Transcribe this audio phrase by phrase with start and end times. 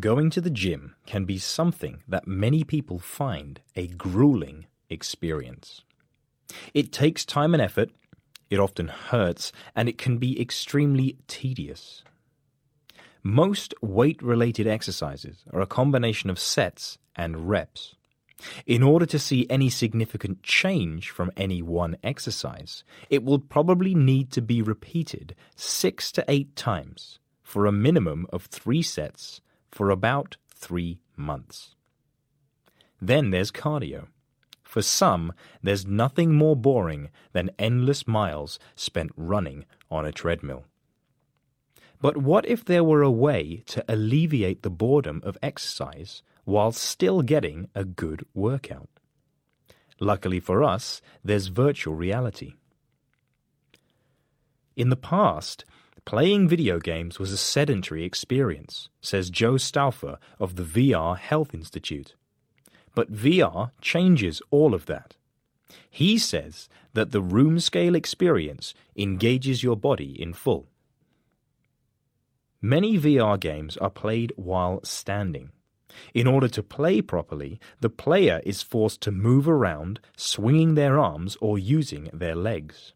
[0.00, 5.82] Going to the gym can be something that many people find a grueling experience.
[6.74, 7.90] It takes time and effort,
[8.50, 12.04] it often hurts, and it can be extremely tedious.
[13.22, 17.94] Most weight related exercises are a combination of sets and reps.
[18.66, 24.30] In order to see any significant change from any one exercise, it will probably need
[24.32, 29.40] to be repeated six to eight times for a minimum of three sets
[29.70, 31.74] for about three months.
[33.00, 34.08] Then there's cardio.
[34.62, 40.64] For some, there's nothing more boring than endless miles spent running on a treadmill.
[42.00, 47.22] But what if there were a way to alleviate the boredom of exercise while still
[47.22, 48.88] getting a good workout?
[50.00, 52.54] Luckily for us, there's virtual reality.
[54.76, 55.64] In the past,
[56.04, 62.14] playing video games was a sedentary experience, says Jo Stauffer of the VR Health Institute.
[62.94, 65.16] But VR changes all of that.
[65.90, 70.68] He says that the room scale experience engages your body in full.
[72.60, 75.50] Many VR games are played while standing.
[76.12, 81.36] In order to play properly, the player is forced to move around, swinging their arms
[81.40, 82.94] or using their legs.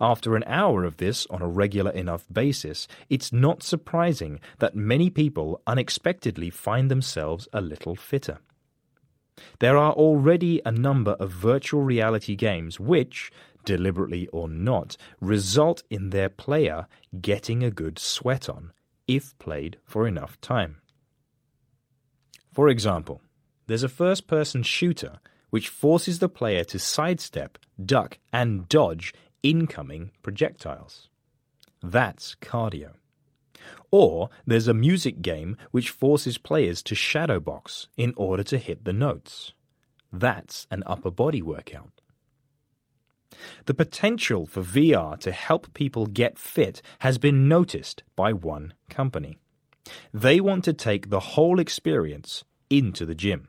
[0.00, 5.10] After an hour of this on a regular enough basis, it's not surprising that many
[5.10, 8.38] people unexpectedly find themselves a little fitter.
[9.58, 13.32] There are already a number of virtual reality games which,
[13.64, 16.86] deliberately or not, result in their player
[17.20, 18.72] getting a good sweat on,
[19.06, 20.76] if played for enough time.
[22.52, 23.20] For example,
[23.66, 25.18] there's a first person shooter
[25.50, 29.12] which forces the player to sidestep, duck, and dodge
[29.44, 31.08] incoming projectiles.
[31.80, 32.94] That's cardio.
[33.92, 38.92] Or there's a music game which forces players to shadowbox in order to hit the
[38.92, 39.52] notes.
[40.12, 42.00] That's an upper body workout.
[43.66, 49.38] The potential for VR to help people get fit has been noticed by one company.
[50.12, 53.48] They want to take the whole experience into the gym.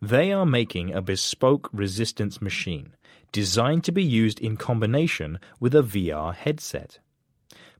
[0.00, 2.94] They are making a bespoke resistance machine
[3.32, 7.00] designed to be used in combination with a VR headset.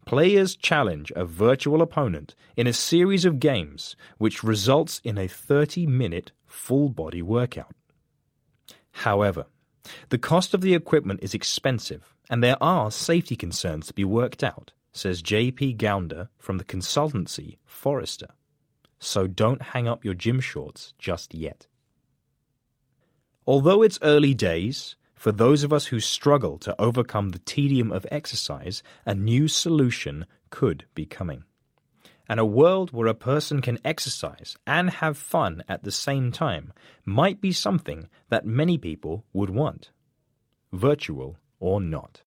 [0.04, 5.86] Players challenge a virtual opponent in a series of games which results in a 30
[5.86, 7.74] minute full body workout.
[8.90, 9.46] However,
[10.08, 14.42] the cost of the equipment is expensive and there are safety concerns to be worked
[14.42, 18.28] out, says JP Gownder from the consultancy Forrester.
[18.98, 21.68] So don't hang up your gym shorts just yet.
[23.48, 28.06] Although it's early days, for those of us who struggle to overcome the tedium of
[28.10, 31.44] exercise, a new solution could be coming.
[32.28, 36.74] And a world where a person can exercise and have fun at the same time
[37.06, 39.92] might be something that many people would want,
[40.70, 42.16] virtual or not.